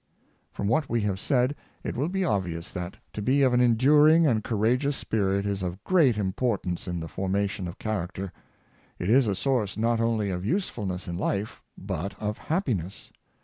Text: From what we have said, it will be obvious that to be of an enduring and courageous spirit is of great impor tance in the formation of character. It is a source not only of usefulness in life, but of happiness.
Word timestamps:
From 0.51 0.67
what 0.67 0.89
we 0.89 1.01
have 1.01 1.19
said, 1.19 1.55
it 1.83 1.95
will 1.95 2.09
be 2.09 2.25
obvious 2.25 2.71
that 2.71 2.97
to 3.13 3.21
be 3.21 3.43
of 3.43 3.53
an 3.53 3.61
enduring 3.61 4.25
and 4.25 4.43
courageous 4.43 4.95
spirit 4.97 5.45
is 5.45 5.61
of 5.61 5.83
great 5.83 6.15
impor 6.15 6.59
tance 6.59 6.87
in 6.87 6.99
the 6.99 7.07
formation 7.07 7.67
of 7.67 7.77
character. 7.77 8.33
It 8.97 9.11
is 9.11 9.27
a 9.27 9.35
source 9.35 9.77
not 9.77 9.99
only 10.01 10.31
of 10.31 10.43
usefulness 10.43 11.07
in 11.07 11.19
life, 11.19 11.61
but 11.77 12.19
of 12.19 12.39
happiness. 12.39 13.11